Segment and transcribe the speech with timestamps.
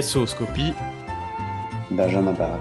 [0.00, 0.72] SOScopie.
[1.90, 2.58] Benjamin Barra.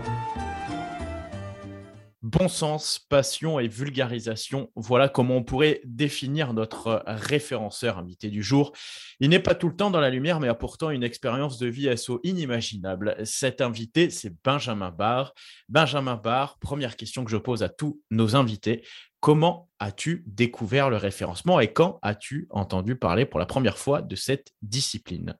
[2.21, 8.73] Bon sens, passion et vulgarisation, voilà comment on pourrait définir notre référenceur invité du jour.
[9.21, 11.67] Il n'est pas tout le temps dans la lumière, mais a pourtant une expérience de
[11.67, 13.15] vie SO inimaginable.
[13.23, 15.33] Cet invité, c'est Benjamin Barr.
[15.69, 18.85] Benjamin Barr, première question que je pose à tous nos invités.
[19.21, 24.17] Comment as-tu découvert le référencement et quand as-tu entendu parler pour la première fois de
[24.17, 25.37] cette discipline?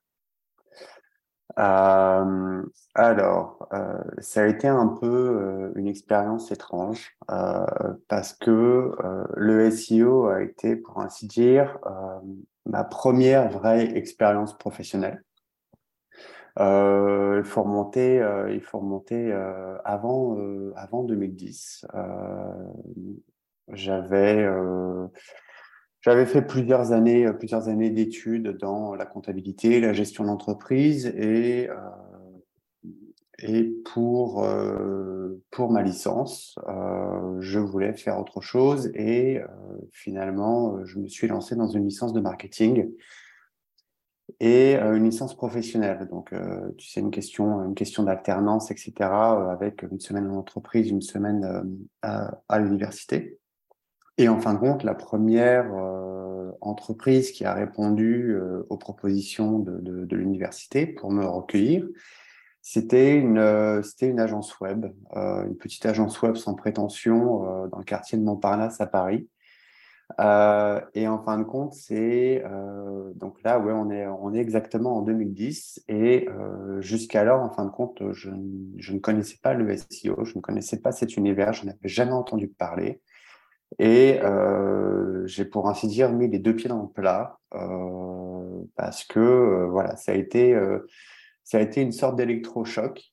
[1.60, 2.64] Euh,
[2.96, 7.18] alors, euh, ça a été un peu euh, une expérience étrange
[8.08, 8.92] parce que
[9.36, 11.80] le SEO a été, pour ainsi dire,
[12.66, 15.24] ma première vraie expérience professionnelle.
[16.58, 18.18] il faut remonter,
[18.50, 19.32] il faut remonter
[19.86, 20.38] avant,
[20.76, 21.86] avant 2010.
[23.70, 24.46] J'avais
[26.02, 31.70] j'avais fait plusieurs années, euh, plusieurs années d'études dans la comptabilité, la gestion d'entreprise et,
[31.70, 31.76] euh,
[33.40, 36.56] et pour, euh, pour ma licence,
[37.40, 39.42] je voulais faire autre chose et
[39.92, 42.92] finalement, je me suis lancé dans une licence de marketing
[44.40, 46.08] et une licence professionnelle.
[46.12, 46.32] Donc,
[46.78, 51.88] tu sais, une question, une question d'alternance, etc., avec une semaine en entreprise, une semaine
[52.04, 53.41] à l'université.
[54.18, 56.22] Et en fin de compte, la première euh,
[56.62, 61.88] entreprise qui a répondu euh, aux propositions de, l'université pour me recueillir,
[62.62, 64.86] c'était une, euh, une agence web,
[65.16, 69.28] euh, une petite agence web sans prétention dans le quartier de Montparnasse à Paris.
[70.20, 72.44] et en fin de compte, c'est
[73.16, 75.84] donc là, ouais, on est, on est exactement en 2010.
[75.88, 76.28] Et
[76.80, 78.30] jusqu'alors, en fin de compte, je,
[78.78, 82.12] je ne connaissais pas le SEO, je ne connaissais pas cet univers, je n'avais jamais
[82.12, 83.02] entendu parler.
[83.80, 89.04] Et euh, j'ai pour ainsi dire mis les deux pieds dans le plat euh, parce
[89.04, 90.58] que euh, voilà, ça a été
[91.44, 93.12] ça a été une sorte d'électrochoc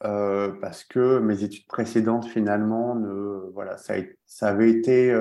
[0.00, 5.12] parce que mes études précédentes finalement ne voilà ça, a, ça avait été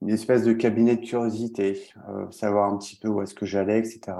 [0.00, 1.90] une espèce de cabinet de curiosité,
[2.30, 4.16] savoir un petit peu où est-ce que j'allais, etc.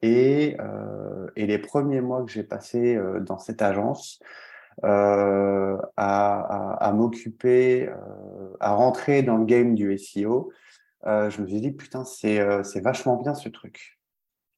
[0.00, 0.56] et,
[1.36, 4.20] et les premiers mois que j'ai passés dans cette agence,
[4.84, 10.52] euh, à, m'occuper, euh, à rentrer dans le game du SEO,
[11.06, 13.98] euh, je me suis dit, putain, c'est vachement bien ce truc.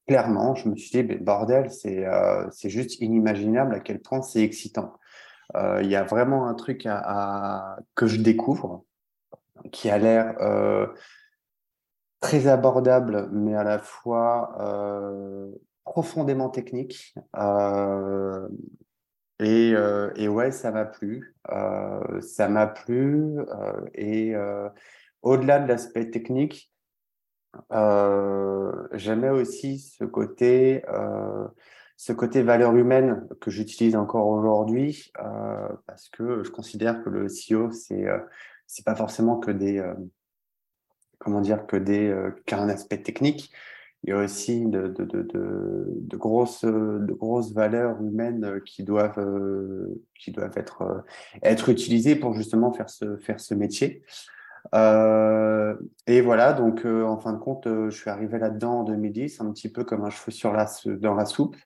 [0.07, 4.95] Clairement, je me suis dit, bordel, c'est juste inimaginable à quel point c'est excitant.
[5.55, 8.85] Il y a vraiment un truc à, que je découvre
[9.73, 10.35] qui a l'air
[12.21, 14.55] très abordable, mais à la fois
[15.85, 17.15] profondément technique.
[19.41, 21.35] Et, euh, et, ouais, ça m'a plu.
[21.51, 23.39] Euh, ça m'a plu.
[23.39, 24.69] Euh, et euh,
[25.23, 26.73] au-delà de l'aspect technique,
[27.73, 30.85] euh, j'aimais aussi ce côté,
[31.97, 35.13] ce côté valeur humaine que j'utilise encore aujourd'hui,
[35.87, 38.07] parce que je considère que le SEO, c'est
[38.67, 39.85] c'est pas forcément que des
[41.19, 42.13] comment dire que des
[42.47, 43.53] qu'un aspect technique
[44.05, 50.57] il y a aussi de, grosses, de grosses valeurs humaines qui doivent, euh, qui doivent
[50.57, 51.01] être, euh,
[51.43, 54.03] être utilisées pour justement faire ce, faire ce métier.
[54.75, 55.75] Euh,
[56.07, 59.71] et voilà, donc en fin de compte, je suis arrivé là-dedans en 2010, un petit
[59.71, 61.57] peu comme un cheveu sur la, dans la soupe.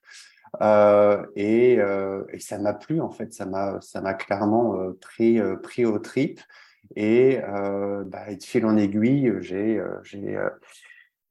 [1.34, 6.40] et, et ça m'a plu en fait, ça m'a clairement pris pris au trip
[6.94, 7.40] et
[8.06, 10.38] bah, de fil en aiguille, j'ai j'ai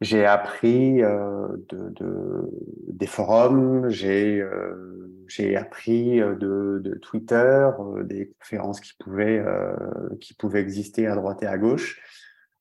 [0.02, 2.50] j'ai appris euh, de, de,
[2.88, 4.98] des forums, j'ai euh,
[5.28, 9.76] j'ai appris euh, de, de Twitter, euh, des conférences qui pouvaient euh,
[10.22, 12.02] qui pouvaient exister à droite et à gauche,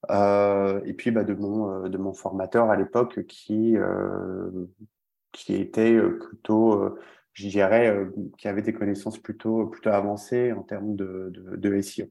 [0.09, 3.77] et puis bah, de mon de mon formateur à l'époque qui
[5.33, 6.97] qui était plutôt
[7.33, 8.07] je dirais
[8.39, 12.07] qui avait des connaissances plutôt plutôt avancées en termes de de, de SEO.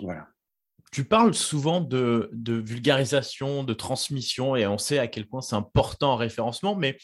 [0.00, 0.33] Voilà.
[0.94, 6.12] Tu parles souvent de, vulgarisation, de transmission, et on sait à quel point c'est important
[6.12, 6.96] en référencement, mais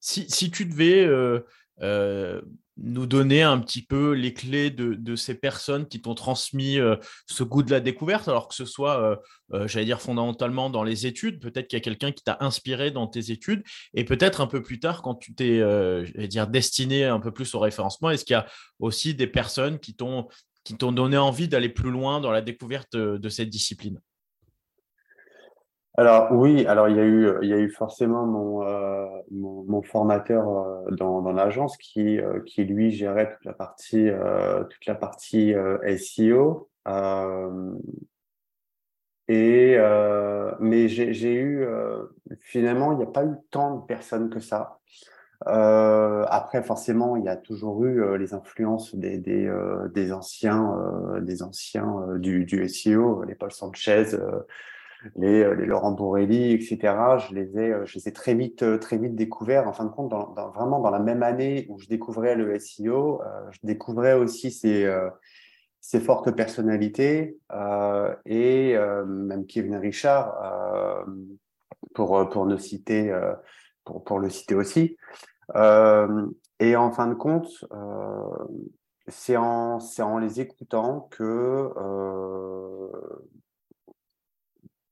[0.00, 1.46] si, tu devais euh,
[1.80, 2.40] euh,
[2.76, 6.96] nous donner un petit peu les clés de, ces personnes qui t'ont transmis euh,
[7.28, 9.20] ce goût de la découverte, alors que ce soit,
[9.66, 13.06] j'allais dire, fondamentalement dans les études, peut-être qu'il y a quelqu'un qui t'a inspiré dans
[13.06, 13.62] tes études,
[13.94, 15.62] et peut-être un peu plus tard, quand tu t'es,
[16.26, 18.46] dire, destiné un peu plus au référencement, est-ce qu'il y a
[18.80, 20.26] aussi des personnes qui t'ont
[20.66, 24.00] qui t'ont donné envie d'aller plus loin dans la découverte euh, de cette discipline?
[25.96, 29.80] Alors oui, alors il y a eu, il y a eu forcément mon, euh, mon,
[29.82, 34.10] formateur euh, dans, dans l'agence qui, qui lui gérait toute la partie,
[34.68, 35.54] toute la partie
[35.96, 36.68] SEO.
[39.28, 39.78] et
[40.58, 41.66] mais j'ai eu
[42.40, 44.80] finalement il n'y a pas eu tant de personnes que ça.
[45.46, 49.48] Après, forcément, il y a toujours eu les influences des,
[50.12, 50.76] anciens,
[51.20, 54.06] des anciens du, du, SEO, les Paul Sanchez,
[55.14, 56.94] les, les, Laurent Bourrelli, etc.
[57.28, 59.68] Je les ai, je les ai très vite, très vite découverts.
[59.68, 60.12] En fin de compte,
[60.54, 63.22] vraiment dans la même année où je découvrais le SEO,
[63.52, 64.90] je découvrais aussi ces,
[65.80, 67.38] ces fortes personnalités
[68.26, 68.76] et
[69.06, 70.34] même Kevin Richard,
[71.94, 73.14] pour, pour le citer
[74.54, 74.96] aussi.
[75.54, 76.26] Euh,
[76.58, 78.46] et en fin de compte, euh,
[79.08, 79.78] c'est en,
[80.18, 82.88] les écoutant que, euh,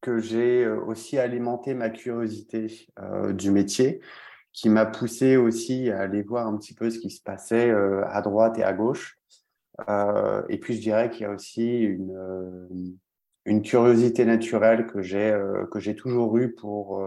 [0.01, 2.89] que j'ai aussi alimenté ma curiosité
[3.31, 4.01] du métier,
[4.53, 8.21] qui m'a poussé aussi à aller voir un petit peu ce qui se passait à
[8.23, 9.19] droite et à gauche.
[9.89, 12.99] et puis je dirais qu'il y a aussi une,
[13.47, 15.37] une curiosité naturelle que j'ai
[15.73, 17.03] que j'ai toujours eue pour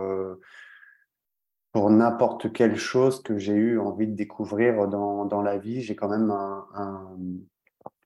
[1.78, 5.96] pour n'importe quelle chose que j'ai eu envie de découvrir dans, dans la vie, j'ai
[5.96, 6.66] quand même un,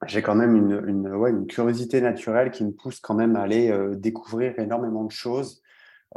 [0.08, 3.72] j'ai quand même une, ouais, une, curiosité naturelle qui me pousse quand même à aller
[3.72, 5.62] euh, découvrir énormément de choses,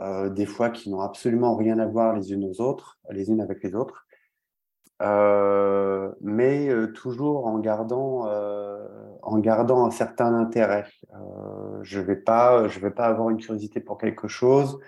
[0.00, 3.40] euh, des fois qui n'ont absolument rien à voir les unes aux autres, les unes
[3.40, 4.04] avec les autres,
[5.02, 8.26] euh, mais toujours en gardant,
[9.22, 10.86] en gardant un certain intérêt.
[11.82, 14.80] je vais je vais pas avoir une curiosité pour quelque chose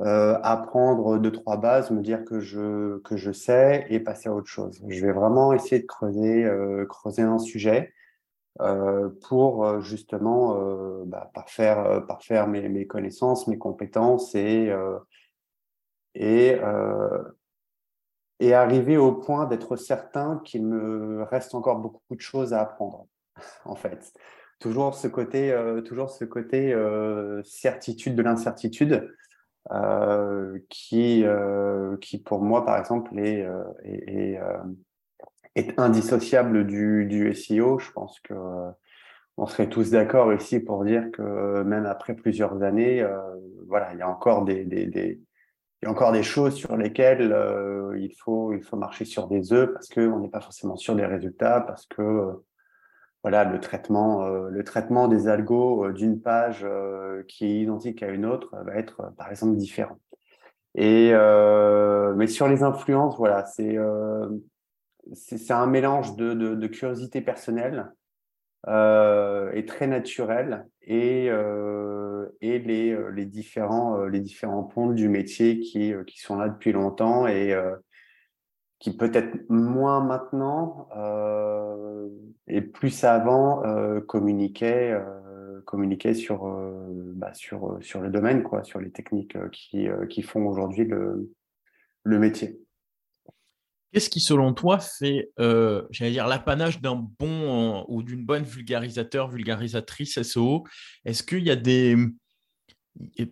[0.00, 4.34] euh, apprendre deux, trois bases, me dire que je, que je sais et passer à
[4.34, 4.82] autre chose.
[4.88, 7.92] Je vais vraiment essayer de creuser, euh, creuser un sujet
[8.62, 10.54] euh, pour justement
[11.04, 14.74] bah, parfaire, parfaire mes, mes, connaissances, mes compétences et,
[16.14, 16.58] et,
[18.38, 23.06] et arriver au point d'être certain qu'il me reste encore beaucoup de choses à apprendre,
[23.66, 24.14] en fait.
[24.60, 25.54] Toujours ce côté,
[25.86, 26.74] toujours ce côté
[27.44, 29.10] certitude de l'incertitude.
[29.72, 34.40] Euh, qui, euh, qui pour moi, par exemple, est, euh, est,
[35.54, 37.78] est, indissociable du, du, SEO.
[37.78, 38.34] Je pense que
[39.36, 43.06] on serait tous d'accord ici pour dire que même après plusieurs années,
[43.68, 45.20] voilà, il y a encore des, des, des
[45.82, 47.34] il y a encore des choses sur lesquelles
[47.96, 51.06] il, faut, il faut marcher sur des œufs parce qu'on n'est pas forcément sûr des
[51.06, 52.42] résultats, parce que
[53.22, 58.02] voilà, le traitement, euh, le traitement des algos euh, d'une page euh, qui est identique
[58.02, 59.98] à une autre va être, par exemple, différent.
[60.74, 61.12] Et
[62.16, 63.76] mais sur les influences, voilà, c'est
[65.12, 67.90] c'est un mélange de, de, curiosité personnelle
[68.68, 71.26] et très naturel et
[72.40, 77.26] et les, les différents les différents ponts du métier qui qui sont là depuis longtemps
[77.26, 77.52] et
[78.78, 80.88] qui peut-être moins maintenant
[82.50, 88.64] et plus avant euh, communiquait, euh, communiquait sur, euh, bah, sur, sur le domaine, quoi,
[88.64, 91.32] sur les techniques qui, qui font aujourd'hui le,
[92.02, 92.60] le métier.
[93.92, 100.22] Qu'est-ce qui, selon toi, fait, j'allais dire, l'apanage d'un bon ou d'une bonne vulgarisateur, vulgarisatrice
[100.22, 100.64] SEO
[101.04, 101.96] Est-ce qu'il y a des,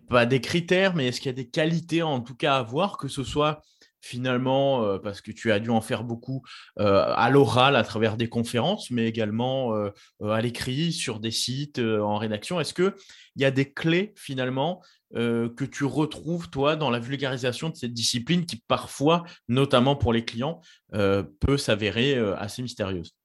[0.09, 2.97] pas des critères, mais est-ce qu'il y a des qualités en tout cas à voir,
[2.97, 3.61] que ce soit
[4.01, 6.41] finalement, euh, parce que tu as dû en faire beaucoup
[6.79, 9.91] euh, à l'oral à travers des conférences, mais également euh,
[10.23, 12.59] à l'écrit, sur des sites, en rédaction.
[12.59, 12.93] Est-ce qu'il
[13.35, 14.81] y a des clés finalement
[15.13, 20.23] que tu retrouves, toi, dans la vulgarisation de cette discipline qui parfois, notamment pour les
[20.23, 23.15] clients, peut s'avérer assez mystérieuse?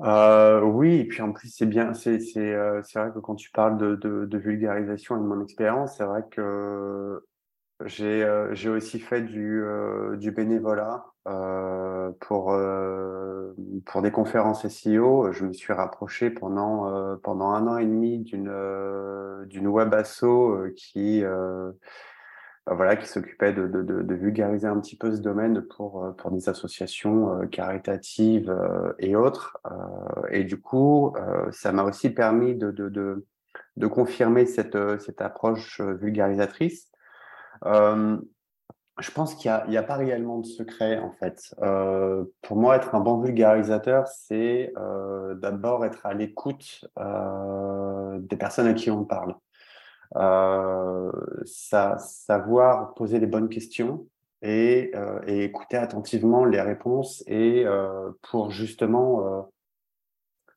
[0.00, 3.94] Oui, et puis en plus, c'est bien, c'est vrai que quand tu parles de,
[4.26, 7.22] de vulgarisation et de mon expérience, c'est vrai que
[7.86, 13.52] j'ai euh, aussi fait du, euh, du bénévolat euh, pour, euh,
[13.86, 15.32] pour des conférences SEO.
[15.32, 18.50] Je me suis rapproché pendant, euh, pendant un an et demi d'une
[19.46, 20.24] d'une web asso
[20.76, 21.22] qui,
[22.66, 26.48] voilà, qui s'occupait de, de, de, vulgariser un petit peu ce domaine pour, pour des
[26.48, 28.54] associations caritatives
[28.98, 29.58] et autres.
[30.30, 31.14] et du coup,
[31.52, 33.26] ça m'a aussi permis de, de, de,
[33.76, 36.89] de confirmer cette, cette approche vulgarisatrice.
[37.66, 38.18] Euh,
[39.00, 41.54] je pense qu'il n'y a, a, pas réellement de secret en fait.
[41.62, 48.36] Euh, pour moi, être un bon vulgarisateur, c'est euh, d'abord être à l'écoute euh, des
[48.36, 49.34] personnes à qui on parle.
[50.16, 51.10] Euh,
[51.44, 54.06] savoir poser les bonnes questions
[54.42, 57.64] et, euh, et, écouter attentivement les réponses et
[58.22, 59.48] pour justement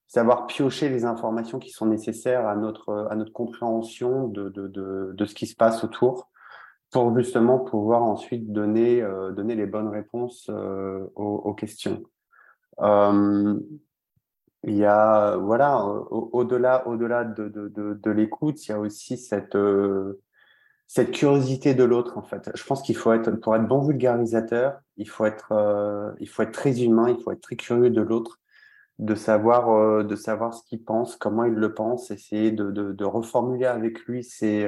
[0.07, 5.11] savoir piocher les informations qui sont nécessaires à notre, à notre compréhension de, de, de,
[5.13, 6.29] de ce qui se passe autour
[6.93, 12.03] pour justement pouvoir ensuite donner, euh, donner les bonnes réponses euh, aux, questions.
[12.81, 13.59] Euh,
[14.63, 18.79] il y a, voilà, au-delà au delà de, de, de, de l'écoute, il y a
[18.79, 19.57] aussi cette,
[20.87, 22.49] cette curiosité de l'autre, en fait.
[22.55, 25.51] Je pense qu'il faut être, pour être bon vulgarisateur, il faut être,
[26.19, 28.39] il faut être très humain, il faut être très curieux de l'autre,
[28.99, 33.99] de savoir, de savoir ce qu'il pense, comment il le pense, essayer de, reformuler avec
[34.05, 34.65] lui ses,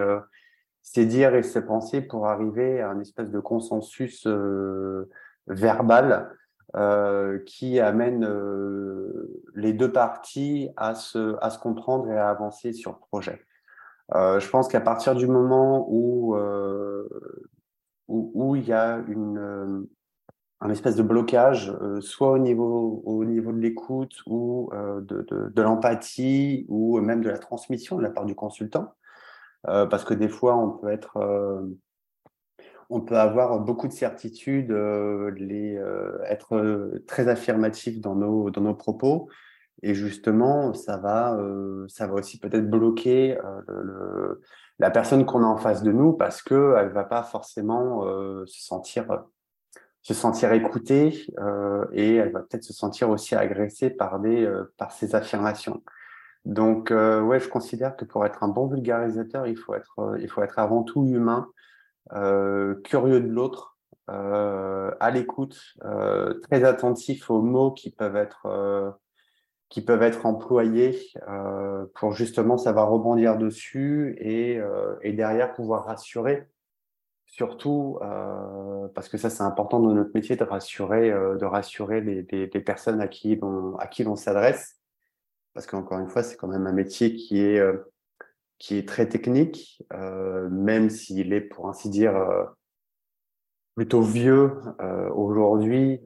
[0.86, 4.26] ses dires et ses pensées pour arriver à un espèce de consensus
[5.48, 6.30] verbal
[7.46, 8.26] qui amène
[9.56, 13.46] les deux parties à se, comprendre et à avancer sur le projet.
[14.14, 17.08] Euh, je pense qu'à partir du moment où, euh,
[18.08, 19.82] où, il y a une, euh,
[20.62, 26.66] un espèce de blocage, soit au niveau, au niveau de l'écoute ou de, de l'empathie
[26.70, 28.94] ou même de la transmission de la part du consultant,
[29.66, 31.18] parce que des fois, on peut être
[32.90, 35.82] on peut avoir beaucoup de certitudes, les,
[36.28, 39.28] être très affirmatif dans nos, dans nos propos,
[39.82, 43.38] et justement, ça va, euh, ça va aussi peut-être bloquer
[43.70, 44.42] euh,
[44.80, 48.46] la personne qu'on a en face de nous parce que elle va pas forcément euh,
[48.46, 49.24] se sentir
[50.02, 51.26] se sentir écoutée
[51.94, 55.82] et elle va peut-être se sentir aussi agressée par des par ces affirmations.
[56.46, 60.44] Donc ouais, je considère que pour être un bon vulgarisateur, il faut être il faut
[60.44, 61.48] être avant tout humain,
[62.84, 65.60] curieux de l'autre, à l'écoute,
[66.44, 68.96] très attentif aux mots qui peuvent être
[69.70, 70.98] qui peuvent être employés
[71.28, 76.48] euh, pour justement savoir rebondir dessus et, euh, et derrière pouvoir rassurer.
[77.26, 82.00] Surtout euh, parce que ça c'est important dans notre métier de rassurer, euh, de rassurer
[82.00, 84.80] les, les, les, personnes à qui l'on à qui l'on s'adresse.
[85.56, 87.92] Parce qu'encore une fois c'est quand même un métier qui est euh,
[88.60, 92.16] qui est très technique, euh, même s'il est pour ainsi dire
[93.76, 94.52] plutôt vieux
[95.14, 96.00] aujourd'hui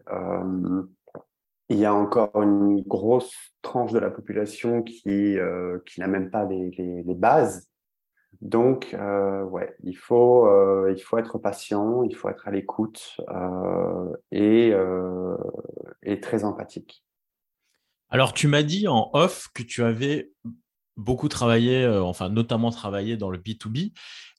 [1.70, 6.32] il y a encore une grosse tranche de la population qui, euh, qui n'a même
[6.32, 7.68] pas les, les, bases.
[8.42, 13.18] Donc, euh, ouais, il faut, euh, il faut être patient, il faut être à l'écoute
[13.30, 15.38] euh, et, euh,
[16.02, 17.04] et très empathique.
[18.10, 20.32] Alors, tu m'as dit en off que tu avais
[20.98, 23.94] beaucoup travaillé, euh, enfin notamment travaillé dans le B2B.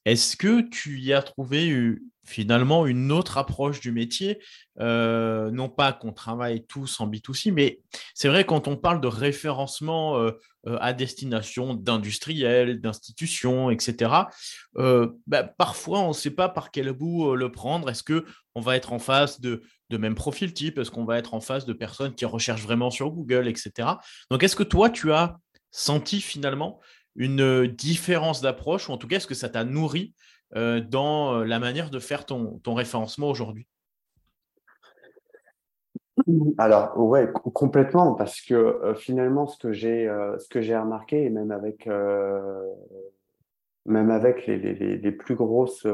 [0.05, 4.41] Est-ce que tu y as trouvé finalement une autre approche du métier?
[4.81, 7.81] Euh, Non pas qu'on travaille tous en B2C, mais
[8.15, 10.33] c'est vrai quand on parle de référencement euh,
[10.67, 14.13] euh à destination d'industriels, d'institutions, etc.,
[15.27, 17.91] bah, parfois on ne sait pas par quel bout le prendre.
[17.91, 20.79] Est-ce qu'on va être en face de, de même profil type?
[20.79, 23.89] Est-ce qu'on va être en face de personnes qui recherchent vraiment sur Google, etc.
[24.31, 25.39] Donc est-ce que toi, tu as
[25.71, 26.81] senti finalement
[27.17, 30.15] une différence d'approche, ou en tout cas, est-ce que ça t'a nourri
[30.57, 33.67] euh, dans euh, la manière de faire ton, référencement aujourd'hui?
[36.59, 41.87] Alors ouais complètement parce que euh, finalement ce que j'ai euh, remarqué et même avec
[41.87, 42.63] euh,
[43.87, 45.87] les, plus grosses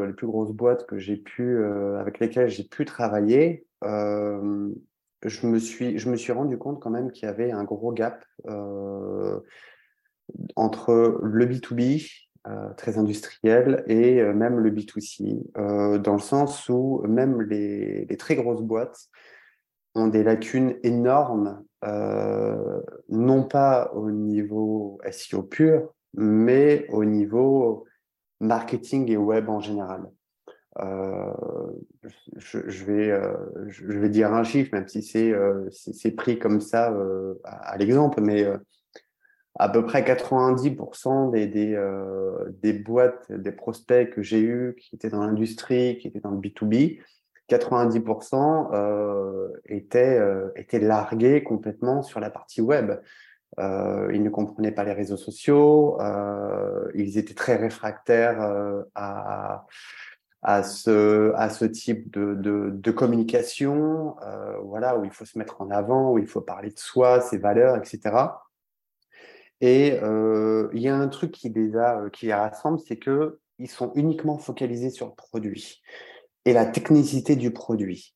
[0.53, 6.91] boîtes que j'ai pu avec lesquelles j'ai pu travailler je me suis rendu compte quand
[6.91, 8.25] même qu'il y avait un gros gap
[10.57, 12.11] entre le B2B,
[12.49, 18.07] euh, très industriel, et euh, même le B2C, euh, dans le sens où même les,
[18.19, 19.09] très grosses boîtes
[19.95, 27.85] ont des lacunes énormes, euh, non pas au niveau SEO pur, mais au niveau
[28.41, 30.05] marketing et web en général.
[30.79, 31.33] Euh,
[32.37, 33.35] je, vais, euh,
[33.69, 35.35] je vais dire un chiffre, même si c'est
[35.71, 36.95] c'est pris comme ça
[37.45, 38.47] à, à l'exemple, mais
[39.59, 44.95] à peu près 90% des, des, euh, des boîtes, des prospects que j'ai eus qui
[44.95, 47.01] étaient dans l'industrie, qui étaient dans le B2B,
[47.49, 52.93] 90% euh, étaient, euh, étaient largués complètement sur la partie web.
[53.59, 59.65] Euh, ils ne comprenaient pas les réseaux sociaux, euh, ils étaient très réfractaires euh, à,
[60.43, 64.17] à, ce, à ce type de, de, de communication,
[64.63, 67.39] voilà, où il faut se mettre en avant, où il faut parler de soi, ses
[67.39, 68.11] valeurs, etc.
[69.61, 72.99] Et euh, il y a un truc qui les, a, euh, qui les rassemble, c'est
[72.99, 75.83] qu'ils sont uniquement focalisés sur le produit
[76.45, 78.15] et la technicité du produit.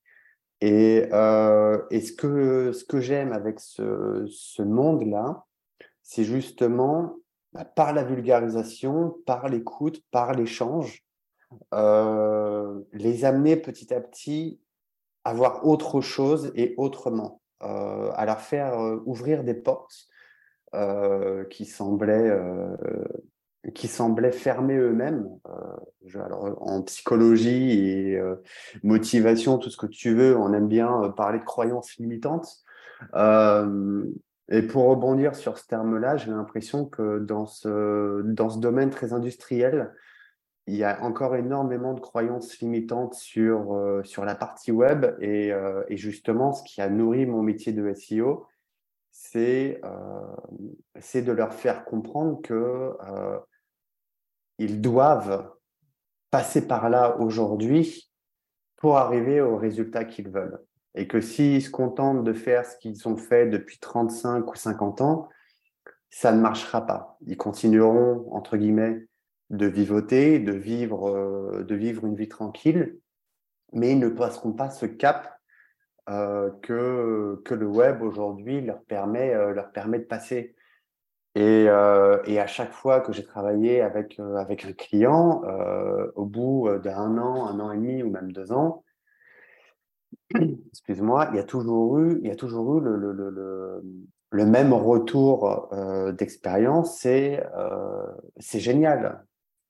[0.61, 5.47] Et, euh, ce que, ce que j'aime avec ce, ce monde-là,
[6.03, 7.17] c'est justement
[7.55, 11.05] bah, par la vulgarisation, par l'écoute, par l'échange,
[12.93, 14.61] les amener petit à petit
[15.25, 20.10] à voir autre chose et autrement, à leur faire ouvrir des portes
[21.51, 22.77] qui semblaient euh,
[23.75, 25.29] qui semblaient fermer eux-mêmes.
[25.49, 28.37] Euh, alors, en psychologie et euh,
[28.83, 32.49] motivation, tout ce que tu veux, on aime bien euh, parler de croyances limitantes.
[33.15, 34.05] Euh,
[34.49, 39.13] et pour rebondir sur ce terme-là, j'ai l'impression que dans ce, dans ce domaine très
[39.13, 39.93] industriel,
[40.67, 45.85] il y a encore énormément de croyances limitantes sur, euh, sur la partie web euh,
[45.89, 48.47] et, justement, ce qui a nourri mon métier de SEO,
[49.11, 52.93] c'est euh, de leur faire comprendre que
[54.59, 55.51] ils doivent
[56.31, 58.11] passer par là aujourd'hui
[58.77, 60.61] pour arriver au résultat qu'ils veulent.
[60.95, 65.01] Et que s'ils se contentent de faire ce qu'ils ont fait depuis 35 ou 50
[65.03, 65.29] ans,
[66.11, 67.17] ça ne marchera pas.
[67.27, 69.07] Ils continueront, entre guillemets,
[69.51, 72.99] de vivoter, de vivre, euh, de vivre une vie tranquille,
[73.73, 75.40] mais ils ne passeront pas ce cap
[76.11, 80.55] euh, que, que le web aujourd'hui leur, permet euh, leur permet de passer.
[81.37, 85.43] Et, et à chaque fois que j'ai travaillé avec, avec un client,
[86.17, 88.83] au bout d'un an, un an et demi ou même deux ans,
[90.35, 93.83] excuse-moi, il y a toujours eu, il y a toujours eu le, le, le,
[94.33, 95.71] le même retour
[96.19, 97.47] d'expérience, c'est
[98.41, 99.25] c'est génial.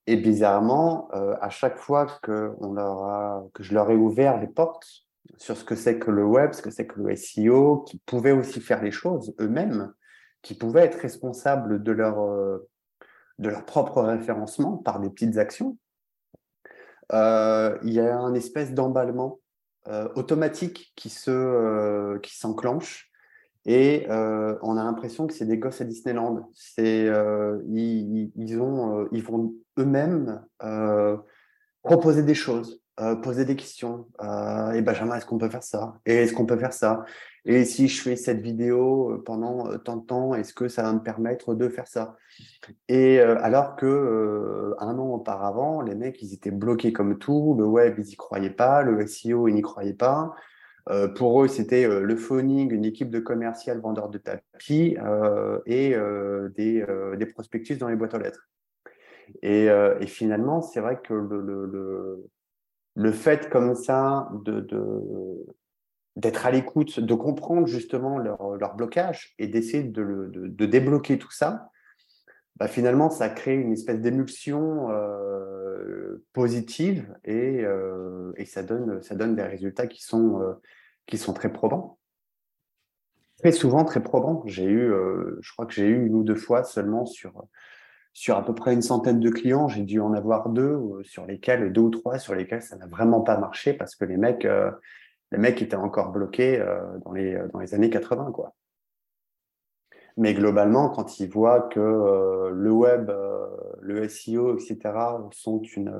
[0.07, 4.41] Et bizarrement, euh, à chaque fois que, on leur a, que je leur ai ouvert
[4.41, 5.07] les portes
[5.37, 8.33] sur ce que c'est que le web, ce que c'est que le SEO, qui pouvaient
[8.33, 9.93] aussi faire les choses eux-mêmes,
[10.43, 12.69] qui pouvaient être responsables de leur, euh,
[13.67, 15.79] propre référencement par des petites actions,
[17.13, 19.41] euh, il y a un espèce d'emballement
[20.15, 23.11] automatique qui se s'enclenche
[23.65, 26.49] et on a l'impression que c'est des gosses à Disneyland.
[26.79, 31.17] Ils, ils, ont ils vont eux-mêmes euh,
[31.83, 34.07] proposer des choses, euh, poser des questions.
[34.23, 35.95] Euh, et Benjamin, est-ce qu'on peut faire ça?
[36.07, 37.05] Et est-ce qu'on peut faire ça?
[37.45, 41.03] Et si je fais cette vidéo pendant tant de temps, est-ce que ça va me
[41.03, 42.17] permettre de faire ça?
[42.89, 47.57] Et alors que un an auparavant, les mecs, ils étaient bloqués comme tout.
[47.59, 48.83] Le web, ils y croyaient pas.
[48.83, 50.35] Le SEO, ils n'y croyaient pas.
[51.17, 54.99] pour eux, c'était le phoning, une équipe de commercial vendeurs de tapis
[55.65, 55.97] et
[56.57, 56.85] des,
[57.17, 58.51] des prospectus dans les boîtes aux lettres.
[59.45, 62.31] Euh, et, finalement, c'est vrai que le,
[63.13, 64.67] fait comme ça de,
[66.17, 71.31] d'être à l'écoute, de comprendre justement leur, leur blocage et d'essayer de, de, débloquer tout
[71.31, 71.71] ça,
[72.57, 79.15] bah finalement, ça crée une espèce d'émulsion euh, positive et, euh, et, ça, donne, ça
[79.15, 80.57] donne des résultats qui sont,
[81.07, 81.99] qui sont très probants.
[83.39, 84.43] Très souvent très probants.
[84.45, 84.93] J'ai eu,
[85.41, 87.47] je crois que j'ai eu une ou deux fois seulement sur,
[88.13, 91.27] sur à peu près une centaine de clients, j'ai dû en avoir deux euh, sur
[91.27, 94.45] lesquels, deux ou trois sur lesquels ça n'a vraiment pas marché parce que les mecs,
[94.45, 94.71] euh,
[95.33, 98.55] étaient encore bloqués euh, dans, les, années 80, quoi.
[100.17, 103.11] Mais globalement, quand ils voient que le web,
[103.81, 104.79] le SEO, etc.,
[105.31, 105.95] sont une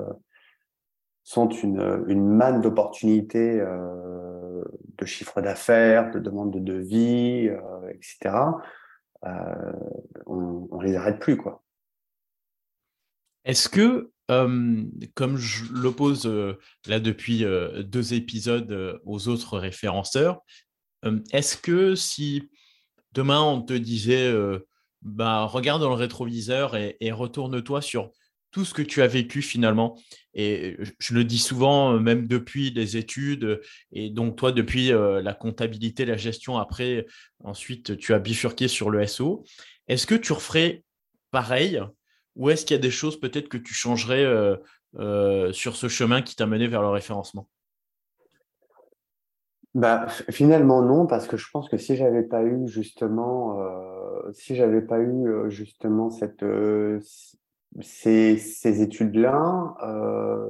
[2.35, 7.49] manne d'opportunités de chiffre d'affaires, de demandes de devis,
[7.89, 8.35] etc.,
[10.27, 11.63] on, on les arrête plus, quoi.
[13.45, 16.25] Est-ce que, comme je l'oppose
[16.87, 17.45] là depuis
[17.83, 20.41] deux épisodes aux autres référenceurs,
[21.31, 22.49] est-ce que si
[23.13, 24.33] demain on te disait,
[25.01, 28.11] bah, regarde dans le rétroviseur et, retourne-toi sur
[28.51, 29.97] tout ce que tu as vécu finalement.
[30.33, 33.61] Et je le dis souvent, même depuis les études,
[33.93, 37.05] et donc toi, depuis la comptabilité, la gestion, après,
[37.43, 39.43] ensuite, tu as bifurqué sur le SO.
[39.87, 40.83] Est-ce que tu referais
[41.31, 41.81] pareil
[42.35, 44.55] ou est-ce qu'il y a des choses peut-être que tu changerais euh,
[44.99, 47.47] euh, sur ce chemin qui t'a mené vers le référencement?
[49.73, 54.55] Bah, finalement non, parce que je pense que si j'avais pas eu justement, euh, si
[54.55, 56.45] j'avais pas eu justement cette,
[57.79, 59.75] ces, ces études-là,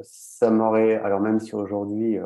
[0.02, 0.96] ça m'aurait.
[0.96, 2.18] Alors même si aujourd'hui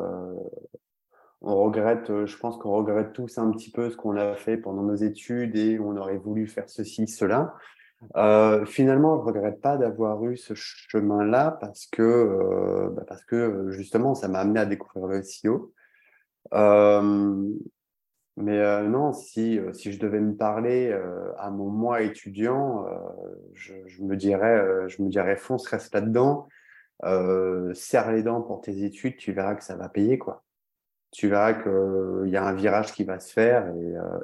[1.42, 4.84] on regrette, je pense qu'on regrette tous un petit peu ce qu'on a fait pendant
[4.84, 7.56] nos études et on aurait voulu faire ceci, cela.
[8.16, 13.24] Euh, finalement, je ne regrette pas d'avoir eu ce chemin-là parce que, euh, bah, parce
[13.24, 15.74] que justement, ça m'a amené à découvrir le SEO.
[16.54, 17.50] Euh,
[18.38, 20.92] mais non, si, si je devais me parler
[21.38, 22.86] à mon moi étudiant,
[23.54, 26.50] je, me dirais, je me dirais fonce, reste là-dedans,
[27.74, 30.18] serre les dents pour tes études, tu verras que ça va payer.
[30.18, 30.44] quoi.
[31.12, 33.74] Tu verras qu'il y a un virage qui va se faire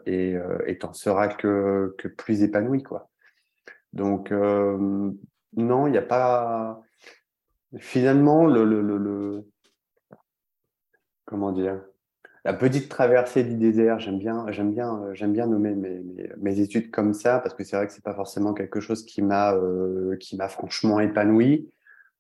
[0.06, 2.84] et tu n'en seras que, que plus épanoui.
[2.84, 3.11] quoi.
[3.94, 5.12] Donc, euh,
[5.56, 6.82] non, il n'y a pas.
[7.78, 9.50] Finalement, le, le, le,
[11.26, 11.82] comment dire?
[12.44, 16.02] La petite traversée du désert, j'aime bien, j'aime bien, euh, j'aime bien nommer mes,
[16.38, 19.22] mes, études comme ça parce que c'est vrai que c'est pas forcément quelque chose qui
[19.22, 21.70] m'a, euh, m'a franchement épanoui.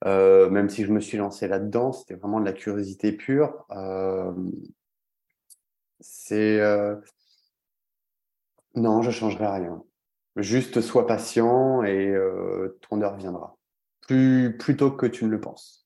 [0.05, 3.65] même si je me suis lancé là-dedans, c'était vraiment de la curiosité pure.
[5.99, 6.59] c'est
[8.75, 9.83] non, je changerai rien.
[10.37, 13.57] Juste sois patient et euh, ton heure viendra.
[14.07, 15.81] plus, plus tôt que tu ne le penses.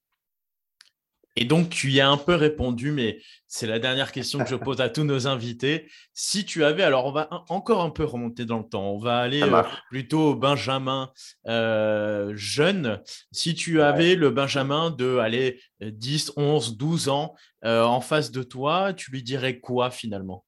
[1.38, 4.56] Et donc, tu y as un peu répondu, mais c'est la dernière question que je
[4.56, 5.90] pose à tous nos invités.
[6.14, 9.18] Si tu avais, alors on va encore un peu remonter dans le temps, on va
[9.18, 11.12] aller euh, plutôt au Benjamin
[11.48, 13.02] euh, jeune.
[13.34, 18.42] Si tu avais le Benjamin de allez, 10, 11, 12 ans euh, en face de
[18.42, 20.46] toi, tu lui dirais quoi finalement?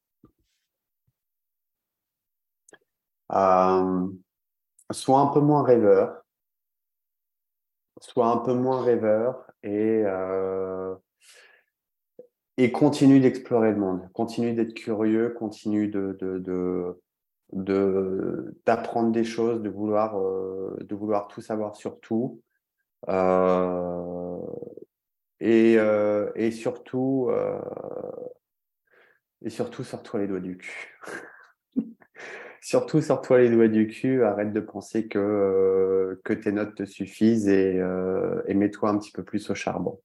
[3.29, 6.23] Sois un peu moins rêveur.
[7.99, 10.95] Sois un peu moins rêveur et, euh,
[12.73, 16.17] continue d'explorer le monde, continue d'être curieux, continue de,
[18.65, 22.41] d'apprendre des choses, de vouloir, euh, de vouloir tout savoir sur tout.
[23.09, 24.39] Euh,
[25.39, 25.77] et,
[26.35, 27.29] et, surtout,
[29.43, 30.99] et surtout, sors-toi les doigts du cul.
[32.61, 36.85] surtout, sors-toi les doigts du cul, arrête de penser que, euh, que tes notes te
[36.85, 39.99] suffisent euh, et, mets-toi un petit peu plus au charbon.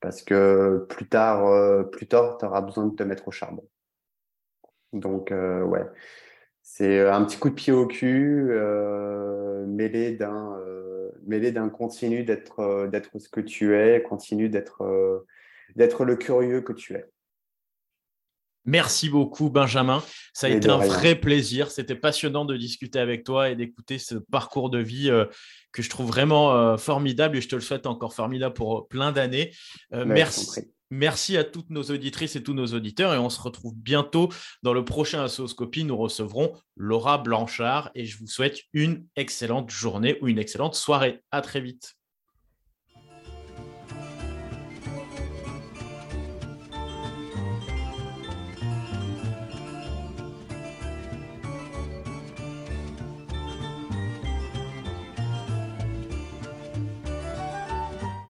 [0.00, 3.66] Parce que plus tard, euh, plus tard, tu auras besoin de te mettre au charbon.
[4.92, 5.84] Donc, ouais,
[6.62, 8.52] c'est un petit coup de pied au cul,
[9.68, 10.58] mêlé d'un
[11.26, 15.24] mêlé d'un continu d'être d'être ce que tu es, continue d'être
[15.76, 17.06] d'être le curieux que tu es.
[18.64, 20.02] Merci beaucoup, Benjamin.
[20.34, 21.70] Ça a été un vrai plaisir.
[21.70, 25.24] C'était passionnant de discuter avec toi et d'écouter ce parcours de vie euh,
[25.72, 28.86] que je trouve vraiment euh, formidable et je te le souhaite encore formidable pour euh,
[28.88, 29.52] plein d'années.
[29.92, 30.60] merci.
[30.92, 34.28] Merci à toutes nos auditrices et tous nos auditeurs et on se retrouve bientôt
[34.64, 35.84] dans le prochain Assoscopie.
[35.84, 41.22] Nous recevrons Laura Blanchard et je vous souhaite une excellente journée ou une excellente soirée.
[41.30, 41.94] À très vite.